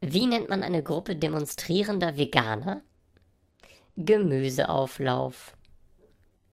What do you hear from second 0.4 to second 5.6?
man eine Gruppe demonstrierender Veganer? Gemüseauflauf.